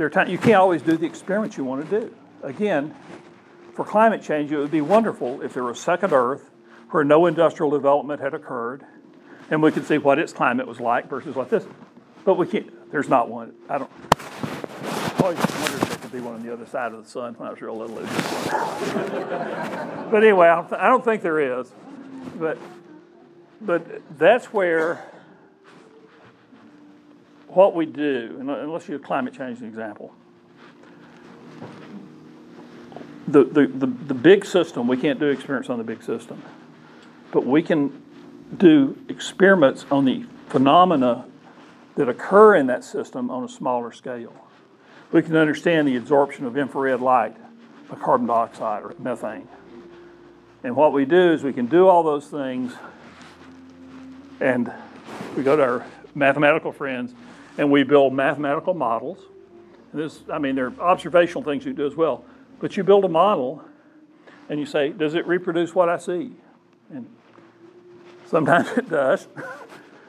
[0.00, 2.14] are times, you can't always do the experiments you want to do.
[2.42, 2.94] Again,
[3.74, 6.50] for climate change, it would be wonderful if there was a second Earth
[6.90, 8.84] where no industrial development had occurred,
[9.50, 11.64] and we could see what its climate was like versus what this.
[12.24, 13.54] But we can't, there's not one.
[13.68, 13.90] I don't,
[15.22, 17.48] always wondered if there could be one on the other side of the sun when
[17.48, 17.96] I was real little.
[20.10, 21.72] but anyway, I don't, I don't think there is.
[22.36, 22.58] But
[23.60, 25.04] but that's where
[27.48, 30.14] what we do, and let's use climate change as an example.
[33.32, 36.42] The, the, the, the big system, we can't do experiments on the big system,
[37.30, 38.02] but we can
[38.56, 41.24] do experiments on the phenomena
[41.96, 44.34] that occur in that system on a smaller scale.
[45.12, 47.36] We can understand the absorption of infrared light,
[47.88, 49.48] by carbon dioxide or methane.
[50.64, 52.74] And what we do is we can do all those things,
[54.40, 54.72] and
[55.36, 57.14] we go to our mathematical friends
[57.58, 59.18] and we build mathematical models.
[59.92, 62.24] And this, I mean, there are observational things you do as well,
[62.62, 63.60] but you build a model
[64.48, 66.30] and you say, does it reproduce what I see?
[66.90, 67.06] And
[68.26, 69.26] sometimes it does.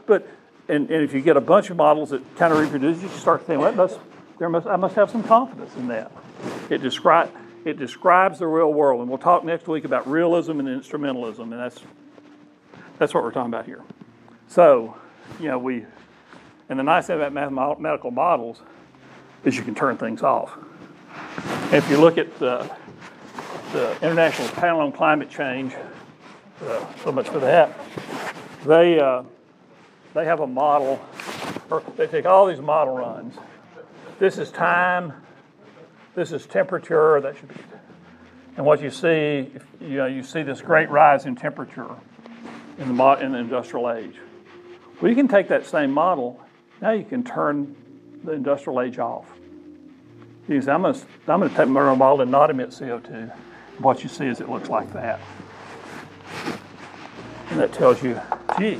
[0.05, 0.25] but
[0.69, 3.41] and, and if you get a bunch of models that kind of reproduce, you start
[3.41, 3.99] to think, well, must,
[4.37, 6.11] there must, I must have some confidence in that.
[6.69, 7.29] It, descri-
[7.65, 11.53] it describes the real world, and we'll talk next week about realism and instrumentalism, and
[11.53, 11.81] that's,
[12.99, 13.81] that's what we're talking about here.
[14.47, 14.95] So,
[15.39, 15.85] you know, we,
[16.69, 18.61] and the nice thing about mathematical models
[19.43, 20.55] is you can turn things off.
[21.71, 22.69] If you look at the,
[23.71, 25.73] the International Panel on Climate Change,
[26.63, 27.77] uh, so much for that,
[28.65, 29.23] they, uh,
[30.13, 31.03] they have a model,
[31.97, 33.35] they take all these model runs.
[34.19, 35.13] This is time,
[36.13, 37.55] this is temperature, that should be,
[38.55, 41.89] and what you see, you know, you see this great rise in temperature
[42.77, 44.15] in the, in the industrial age.
[45.01, 46.39] Well, you can take that same model,
[46.81, 47.75] now you can turn
[48.23, 49.25] the industrial age off.
[50.47, 53.33] You say, I'm gonna, I'm gonna take my model and not emit CO2.
[53.79, 55.19] What you see is it looks like that.
[57.49, 58.19] And that tells you,
[58.57, 58.79] gee,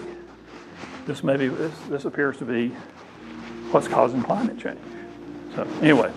[1.06, 2.70] this may be, this, this appears to be
[3.72, 4.80] what's causing climate change.
[5.56, 6.12] So anyway,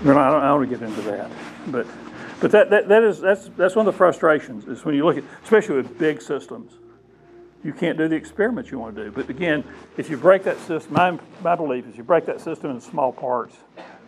[0.00, 1.30] I don't, I don't want to get into that,
[1.68, 1.86] but,
[2.40, 5.18] but that, that, that is, that's, that's one of the frustrations, is when you look
[5.18, 6.72] at, especially with big systems,
[7.64, 9.10] you can't do the experiments you want to do.
[9.12, 9.62] But again,
[9.96, 13.12] if you break that system, my, my belief is you break that system into small
[13.12, 13.56] parts,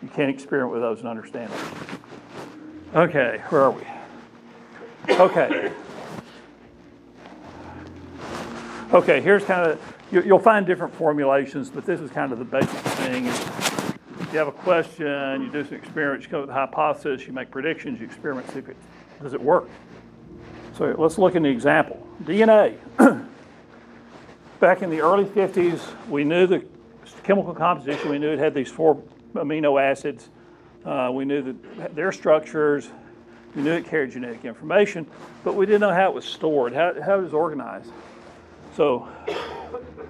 [0.05, 1.99] you can't experiment with those and understand them.
[2.93, 3.81] Okay, where are we?
[5.09, 5.71] Okay.
[8.93, 12.45] Okay, here's kind of, you, you'll find different formulations, but this is kind of the
[12.45, 13.25] basic thing.
[13.25, 17.25] If you have a question, you do some experiments, you come up with a hypothesis,
[17.25, 18.77] you make predictions, you experiment, see if it,
[19.23, 19.67] does it work?
[20.77, 22.07] So let's look at an example.
[22.25, 22.77] DNA.
[24.59, 26.63] Back in the early 50s, we knew the
[27.23, 29.01] chemical composition, we knew it had these four
[29.35, 30.29] amino acids.
[30.85, 32.89] Uh, we knew that their structures,
[33.55, 35.07] we knew it carried genetic information,
[35.43, 37.91] but we didn't know how it was stored, how, how it was organized.
[38.75, 39.07] So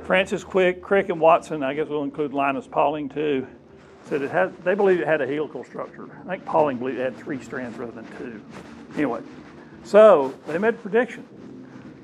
[0.03, 3.47] Francis Crick, Crick and Watson, I guess we'll include Linus Pauling too,
[4.09, 6.09] said it had, they believed it had a helical structure.
[6.25, 8.41] I think Pauling believed it had three strands rather than two.
[8.95, 9.21] Anyway,
[9.83, 11.25] so they made a prediction.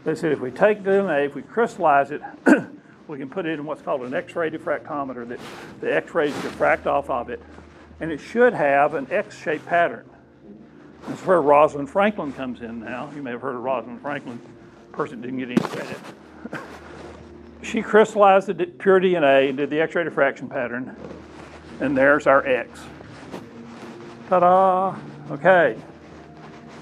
[0.04, 2.22] They said if we take DNA, if we crystallize it,
[3.12, 5.39] we can put it in what's called an X-ray diffractometer that
[5.82, 7.41] the X-rays diffract off of it,
[8.00, 10.10] and it should have an X-shaped pattern.
[11.08, 13.12] That's where Rosalind Franklin comes in now.
[13.13, 14.39] You may have heard of Rosalind Franklin,
[14.93, 15.97] person didn't get any credit.
[17.62, 20.95] she crystallized the pure DNA and did the X-ray diffraction pattern,
[21.82, 22.80] and there's our X.
[24.30, 24.95] Ta-da!
[25.32, 25.76] Okay.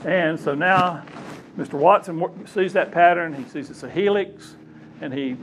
[0.05, 1.03] And so now
[1.57, 1.73] Mr.
[1.73, 4.57] Watson sees that pattern, he sees it's a helix,
[5.01, 5.35] and he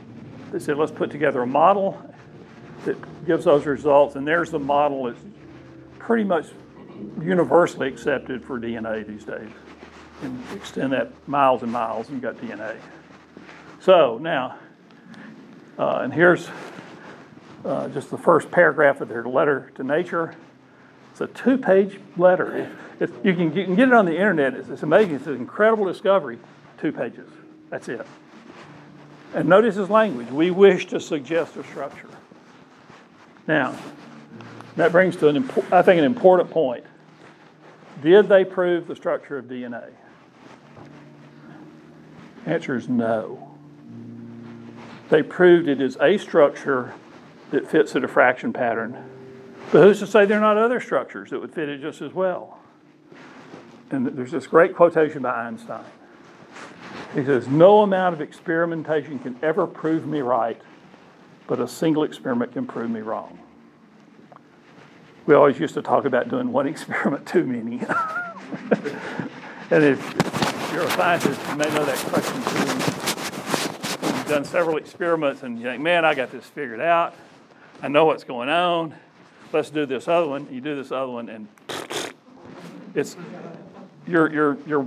[0.57, 2.03] they said, let's put together a model
[2.87, 4.16] that gives those results.
[4.16, 5.21] And there's the model that's
[5.99, 6.47] pretty much
[7.21, 9.51] universally accepted for DNA these days.
[10.23, 12.79] And extend that miles and miles, and you've got DNA.
[13.81, 14.57] So now,
[15.79, 16.49] uh, and here's
[17.62, 20.35] uh, just the first paragraph of their letter to nature.
[21.11, 22.75] It's a two-page letter.
[22.99, 24.55] If, if you, can, you can get it on the internet.
[24.55, 25.16] It's, it's amazing.
[25.16, 26.38] It's an incredible discovery.
[26.79, 27.29] Two pages.
[27.69, 28.07] That's it.
[29.35, 30.29] And notice his language.
[30.31, 32.09] We wish to suggest a structure.
[33.47, 33.77] Now,
[34.77, 36.85] that brings to an I think an important point.
[38.03, 39.91] Did they prove the structure of DNA?
[42.45, 43.55] Answer is no.
[45.09, 46.95] They proved it is a structure
[47.51, 48.97] that fits a diffraction pattern.
[49.73, 52.12] But who's to say there are not other structures that would fit it just as
[52.12, 52.59] well?
[53.91, 55.85] And there's this great quotation by Einstein.
[57.14, 60.61] He says, No amount of experimentation can ever prove me right,
[61.46, 63.38] but a single experiment can prove me wrong.
[65.27, 67.81] We always used to talk about doing one experiment too many.
[69.70, 74.16] and if you're a scientist, you may know that question too.
[74.16, 77.14] You've done several experiments and you think, man, I got this figured out.
[77.83, 78.94] I know what's going on.
[79.53, 80.49] let's do this other one.
[80.51, 81.49] You do this other one, and
[82.94, 83.16] it's
[84.07, 84.87] you're, you're, your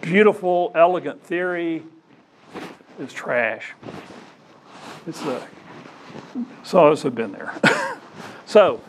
[0.00, 1.82] beautiful, elegant theory
[2.98, 3.74] is trash.
[5.06, 5.44] It's uh,
[6.62, 7.54] some of us have been there.
[8.46, 8.80] so,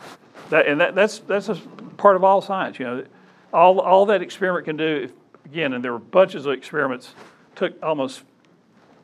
[0.50, 1.56] that and that, that's that's a
[1.98, 2.80] part of all science.
[2.80, 3.06] You know,
[3.54, 5.12] all all that experiment can do.
[5.46, 7.14] Again, and there were bunches of experiments.
[7.56, 8.24] Took almost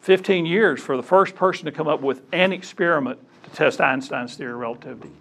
[0.02, 4.36] 15 years for the first person to come up with an experiment to test Einstein's
[4.36, 5.12] theory of relativity.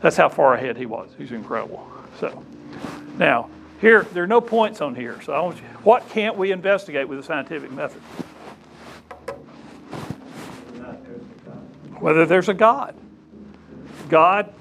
[0.00, 1.10] That's how far ahead he was.
[1.18, 1.86] He's incredible.
[2.18, 2.42] So,
[3.18, 5.20] now here there are no points on here.
[5.22, 8.00] So, I want you, what can't we investigate with the scientific method?
[12.00, 12.94] Whether there's a God.
[14.08, 14.52] God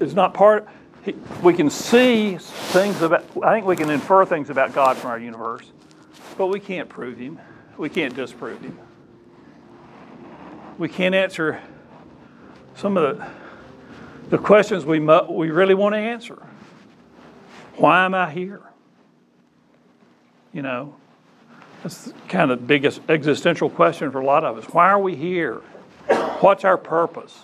[0.00, 0.68] is not part.
[1.04, 3.24] He, we can see things about.
[3.42, 5.70] I think we can infer things about God from our universe,
[6.36, 7.38] but we can't prove Him.
[7.76, 8.78] We can't disprove Him.
[10.78, 11.60] We can't answer
[12.74, 13.26] some of the
[14.30, 16.42] the questions we mu- we really want to answer.
[17.76, 18.62] Why am I here?
[20.52, 20.94] You know,
[21.82, 24.64] that's kind of the biggest existential question for a lot of us.
[24.66, 25.56] Why are we here?
[26.40, 27.40] What's our purpose?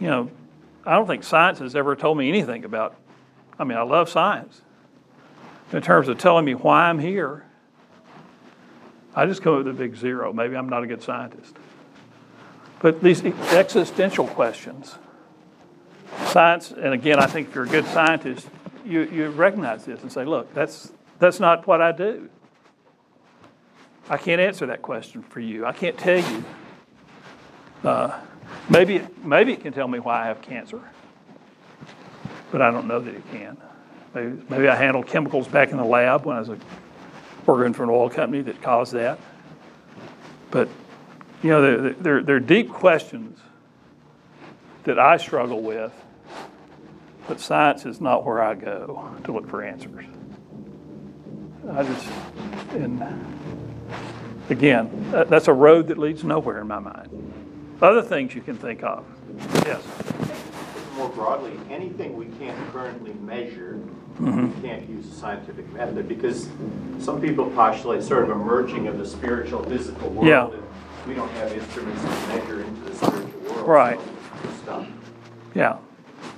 [0.00, 0.30] You know,
[0.84, 2.96] I don't think science has ever told me anything about.
[3.58, 4.62] I mean, I love science.
[5.72, 7.44] In terms of telling me why I'm here,
[9.14, 10.32] I just come up with a big zero.
[10.32, 11.56] Maybe I'm not a good scientist.
[12.80, 14.96] But these existential questions,
[16.26, 18.48] science, and again, I think if you're a good scientist,
[18.84, 22.28] you, you recognize this and say, look, that's, that's not what I do.
[24.08, 25.64] I can't answer that question for you.
[25.64, 26.44] I can't tell you.
[27.82, 28.20] Uh,
[28.68, 30.80] maybe, maybe it can tell me why I have cancer,
[32.52, 33.56] but I don't know that it can.
[34.14, 36.58] Maybe, maybe I handled chemicals back in the lab when I was a,
[37.46, 39.18] working for an oil company that caused that.
[40.50, 40.68] But,
[41.42, 43.38] you know, they're, they're, they're deep questions
[44.84, 45.92] that I struggle with,
[47.28, 50.04] but science is not where I go to look for answers.
[51.72, 52.06] I just,
[52.72, 53.02] and
[54.50, 57.08] again, that's a road that leads nowhere in my mind.
[57.80, 59.04] Other things you can think of.
[59.66, 59.82] Yes.
[60.96, 63.80] More broadly, anything we can't currently measure,
[64.14, 64.62] Mm-hmm.
[64.62, 66.48] we can't use a scientific method, because
[67.00, 70.28] some people postulate sort of a merging of the spiritual, physical world.
[70.28, 70.46] Yeah.
[70.52, 70.62] and
[71.08, 73.66] We don't have instruments to measure into the spiritual world.
[73.66, 74.00] Right.
[74.64, 74.86] so.
[75.52, 75.78] Yeah.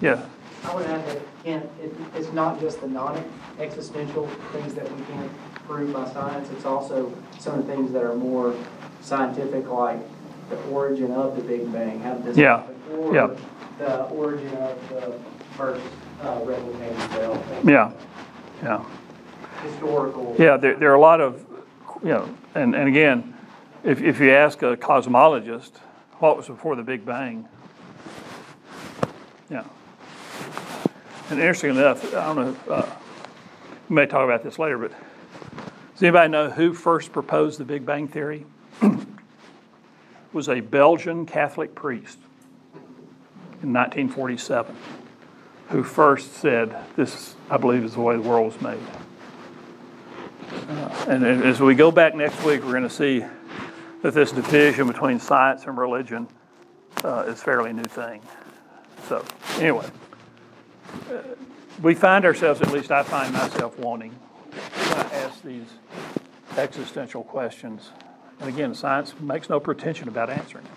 [0.01, 0.25] Yeah.
[0.67, 5.31] I would add that, Kent, it, it's not just the non-existential things that we can't
[5.67, 8.55] prove by science, it's also some of the things that are more
[9.01, 10.01] scientific, like
[10.51, 12.75] the origin of the Big Bang, how did this Yeah, happen?
[12.93, 13.37] Or yeah.
[13.79, 15.15] the origin of the
[15.57, 15.85] first
[16.23, 17.45] uh, replicating cell.
[17.65, 17.93] Yeah.
[18.63, 18.85] Yeah.
[19.63, 20.35] Historical.
[20.39, 21.45] Yeah, there, there are a lot of,
[22.03, 23.35] you know, and, and again,
[23.85, 25.73] if, if you ask a cosmologist
[26.19, 27.49] what was before the Big Bang,
[29.49, 29.65] yeah.
[31.29, 32.97] And interesting enough, I don't know, uh,
[33.89, 34.93] we may talk about this later, but
[35.93, 38.47] does anybody know who first proposed the Big Bang Theory?
[38.81, 38.99] It
[40.33, 42.19] was a Belgian Catholic priest
[43.63, 44.77] in 1947
[45.71, 48.79] who first said, This, I believe, is the way the world was made.
[50.69, 53.25] Uh, and as we go back next week, we're going to see
[54.03, 56.29] that this division between science and religion
[57.03, 58.23] uh, is a fairly new thing.
[59.09, 59.25] So,
[59.59, 59.89] anyway,
[61.83, 64.15] we find ourselves, at least I find myself wanting
[64.53, 64.59] to
[65.15, 65.67] ask these
[66.57, 67.91] existential questions.
[68.41, 70.75] And again, science makes no pretension about answering them.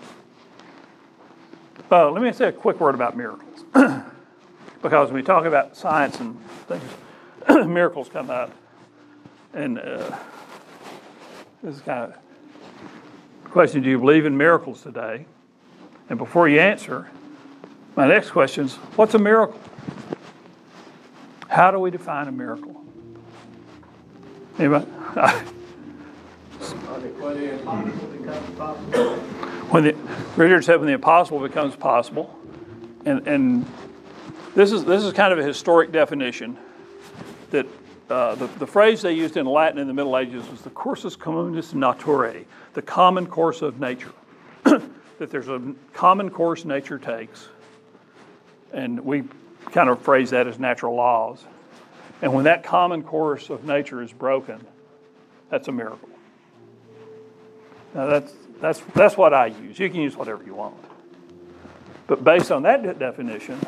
[1.90, 3.64] Uh, let me say a quick word about miracles.
[4.82, 6.84] because when we talk about science and things,
[7.66, 8.52] miracles come up.
[9.52, 10.16] And uh,
[11.62, 15.26] this is kind of question: Do you believe in miracles today?
[16.08, 17.10] And before you answer,
[17.96, 19.58] my next question is: What's a miracle?
[21.50, 22.80] How do we define a miracle?
[24.56, 24.86] Anybody?
[29.70, 29.96] when the
[30.36, 32.38] Richard said, "When the impossible becomes possible,"
[33.04, 33.66] and and
[34.54, 36.56] this is this is kind of a historic definition
[37.50, 37.66] that
[38.08, 41.16] uh, the, the phrase they used in Latin in the Middle Ages was the cursus
[41.16, 42.44] communis naturae,
[42.74, 44.12] the common course of nature.
[44.62, 45.60] that there's a
[45.94, 47.48] common course nature takes,
[48.72, 49.24] and we
[49.72, 51.44] kind of phrase that as natural laws.
[52.22, 54.64] And when that common course of nature is broken,
[55.48, 56.08] that's a miracle.
[57.94, 59.78] Now that's that's that's what I use.
[59.78, 60.76] You can use whatever you want.
[62.06, 63.58] But based on that de- definition,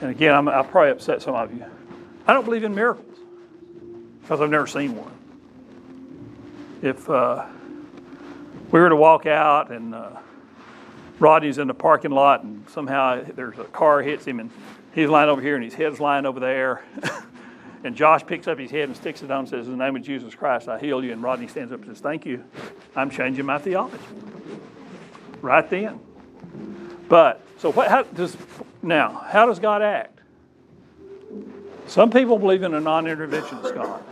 [0.00, 1.64] and again, I'm, I'll probably upset some of you.
[2.26, 3.18] I don't believe in miracles
[4.22, 5.12] because I've never seen one.
[6.82, 7.44] If uh,
[8.70, 10.10] we were to walk out and uh,
[11.18, 14.50] Rodney's in the parking lot and somehow there's a car hits him and
[14.94, 16.82] he's lying over here and his head's lying over there.
[17.84, 19.96] And Josh picks up his head and sticks it on and says, In the name
[19.96, 21.12] of Jesus Christ, I heal you.
[21.12, 22.44] And Rodney stands up and says, Thank you.
[22.94, 23.98] I'm changing my theology.
[25.40, 25.98] Right then.
[27.08, 28.36] But, so what, how does,
[28.82, 30.20] now, how does God act?
[31.88, 34.02] Some people believe in a non interventionist God.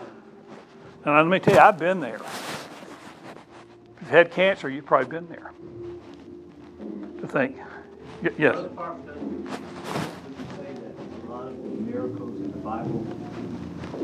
[1.05, 2.17] And let me tell you, I've been there.
[2.17, 2.69] If
[4.01, 5.53] you've had cancer, you've probably been there.
[7.21, 7.57] To think,
[8.23, 8.55] Y- yes.
[8.55, 9.59] Brother Parker, doesn't doesn't
[10.57, 10.95] say that
[11.27, 13.07] a lot of miracles in the Bible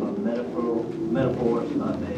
[0.03, 2.17] are metaphor, metaphors of a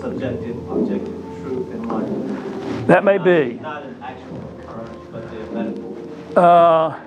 [0.00, 2.86] subjective, objective truth in life?
[2.86, 3.54] That may Not- be.
[3.60, 6.36] Not an actual occurrence, but they're metaphors.
[6.36, 7.00] Uh,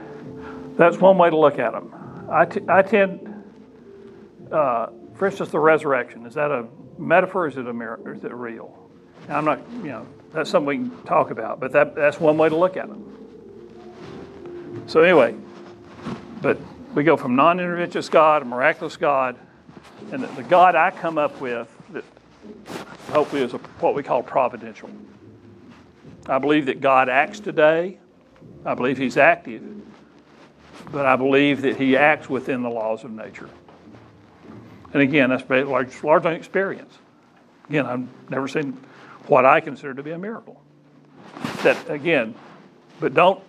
[0.77, 1.93] that's one way to look at them.
[2.29, 3.43] I, t- I tend,
[4.51, 6.25] uh, for instance, the resurrection.
[6.25, 6.65] Is that a
[6.97, 7.43] metaphor?
[7.45, 8.73] Or is it a mir- or is it real?
[9.27, 11.59] And I'm not, you know, that's something we can talk about.
[11.59, 14.83] But that that's one way to look at them.
[14.87, 15.35] So anyway,
[16.41, 16.57] but
[16.93, 19.37] we go from non-interventionist God, a miraculous God,
[20.11, 22.03] and the, God I come up with that
[23.11, 24.89] hopefully is a, what we call providential.
[26.27, 27.99] I believe that God acts today.
[28.65, 29.63] I believe he's active,
[30.91, 33.49] but I believe that he acts within the laws of nature.
[34.93, 36.97] And again, that's ba- large- largely experience.
[37.69, 38.77] Again, I've never seen
[39.27, 40.61] what I consider to be a miracle.
[41.63, 42.35] That, again,
[42.99, 43.41] but don't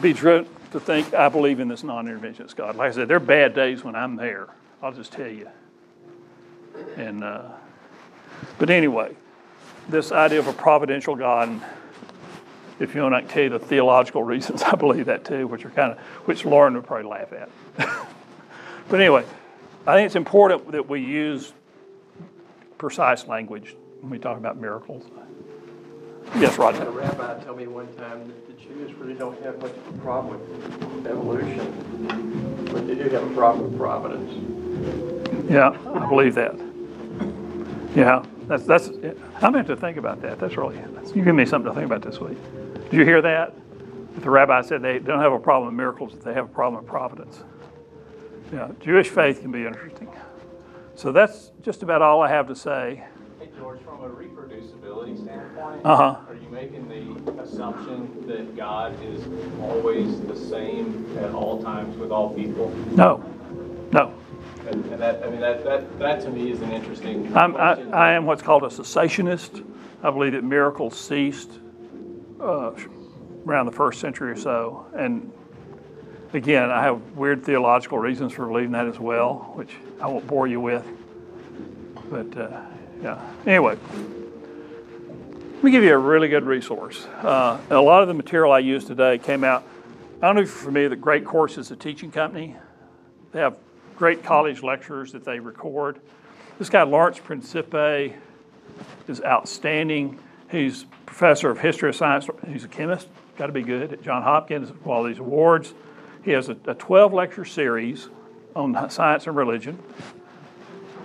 [0.00, 2.76] be driven to think I believe in this non interventionist God.
[2.76, 4.48] Like I said, there are bad days when I'm there.
[4.82, 5.48] I'll just tell you.
[6.96, 7.50] And, uh,
[8.58, 9.14] but anyway,
[9.88, 11.62] this idea of a providential God, and
[12.80, 15.64] if you want, I can tell you the theological reasons I believe that too, which
[15.64, 17.50] are kind of, which Lauren would probably laugh at.
[18.88, 19.24] but anyway,
[19.86, 21.52] I think it's important that we use
[22.78, 25.04] precise language when we talk about miracles.
[26.36, 29.60] Yes, I had a rabbi tell me one time that the Jews really don't have
[29.62, 35.50] much of a problem with evolution, but they do have a problem with providence.
[35.50, 36.58] Yeah, I believe that.
[37.94, 38.90] Yeah, that's, that's,
[39.40, 40.40] I'm going to think about that.
[40.40, 40.78] That's really,
[41.14, 42.38] you give me something to think about this week.
[42.90, 43.54] Did you hear that?
[44.18, 46.90] The rabbi said they don't have a problem with miracles, they have a problem with
[46.90, 47.44] providence.
[48.52, 50.08] Yeah, Jewish faith can be interesting.
[50.96, 53.04] So that's just about all I have to say.
[53.62, 56.16] George, from a reproducibility standpoint, Uh-huh.
[56.28, 59.24] are you making the assumption that God is
[59.62, 62.70] always the same at all times with all people?
[62.96, 63.22] No,
[63.92, 64.12] no.
[64.68, 67.74] And and that, I mean, that, that, that to me is an interesting I'm, I.
[67.92, 69.64] I am what's called a cessationist.
[70.02, 71.52] I believe that miracles ceased
[72.40, 72.72] uh,
[73.46, 74.86] around the first century or so.
[74.96, 75.30] And
[76.32, 80.48] again, I have weird theological reasons for believing that as well, which I won't bore
[80.48, 80.84] you with.
[82.10, 82.60] But uh,
[83.02, 83.76] yeah, anyway,
[85.54, 87.04] let me give you a really good resource.
[87.22, 89.64] Uh, a lot of the material I used today came out.
[90.22, 92.56] I don't know if you're familiar Great Course is a teaching company.
[93.32, 93.56] They have
[93.96, 96.00] great college lectures that they record.
[96.58, 98.14] This guy, Lawrence Principe,
[99.08, 100.18] is outstanding.
[100.50, 102.28] He's professor of history of science.
[102.46, 105.74] He's a chemist, got to be good at Johns Hopkins, all these awards.
[106.24, 108.08] He has a 12 lecture series
[108.54, 109.78] on science and religion.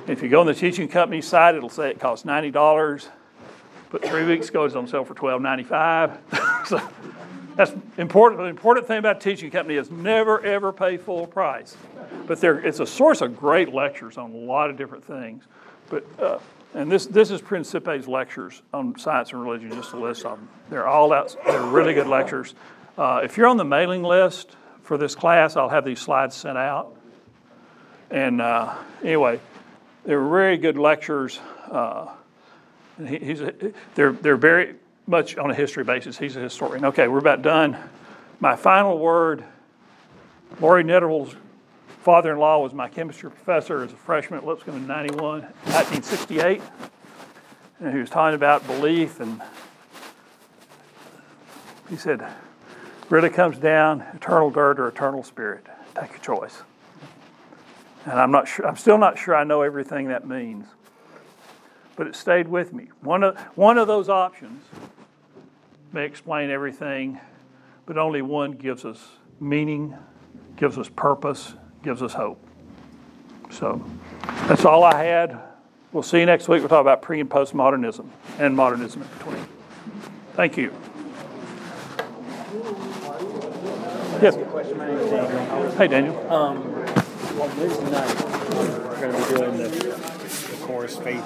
[0.08, 3.10] If you go on the teaching company site, it'll say it costs $90.
[3.90, 6.66] But three weeks goes on sale for $12.95.
[6.68, 6.82] so
[7.56, 8.40] that's important.
[8.40, 11.76] The important thing about teaching company is never ever pay full price.
[12.26, 15.44] But there, it's a source of great lectures on a lot of different things.
[15.90, 16.40] But uh,
[16.74, 20.50] and this this is Principe's lectures on science and religion, just a list of them.
[20.70, 21.36] They're all out.
[21.46, 22.56] They're really good lectures.
[22.98, 26.58] Uh, if you're on the mailing list for this class, I'll have these slides sent
[26.58, 26.96] out.
[28.10, 29.40] And uh, anyway,
[30.08, 31.40] they're very good lectures.
[31.70, 32.08] Uh,
[32.98, 33.54] he, he's a,
[33.94, 36.18] they're they're very much on a history basis.
[36.18, 36.86] He's a historian.
[36.86, 37.78] Okay, we're about done.
[38.40, 39.44] My final word.
[40.62, 41.36] Laurie Netterville's
[42.04, 46.62] father-in-law was my chemistry professor as a freshman at Lipscomb in 91, 1968.
[47.82, 49.42] And he was talking about belief, and
[51.90, 52.26] he said,
[53.10, 55.66] really comes down eternal dirt or eternal spirit.
[56.00, 56.62] Take your choice.
[58.08, 60.66] And I'm not sure, I'm still not sure I know everything that means.
[61.98, 62.88] But it stayed with me.
[63.02, 64.64] One of, one of those options
[65.92, 67.20] may explain everything,
[67.86, 69.06] but only one gives us
[69.42, 69.94] meaning,
[70.56, 72.40] gives us purpose, gives us hope.
[73.50, 73.84] So
[74.48, 75.42] that's all I had.
[75.92, 76.62] We'll see you next week.
[76.62, 78.08] We'll talk about pre and postmodernism
[78.40, 79.46] and modernism in between.
[80.34, 80.74] Thank you.
[84.22, 84.36] Yes.
[85.78, 86.32] Hey, Daniel.
[86.32, 86.77] Um,
[87.38, 88.16] Wednesday night,
[88.84, 91.24] we're going to be doing the, the course, Faith